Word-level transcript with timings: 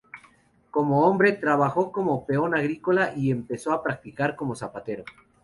Como 0.71 1.01
hombre, 1.05 1.31
trabajó 1.33 1.91
como 1.91 2.25
peón 2.25 2.55
agrícola 2.55 3.13
y 3.15 3.29
empezó 3.29 3.71
a 3.71 3.83
practicar 3.83 4.35
como 4.35 4.55
zapatero. 4.55 5.03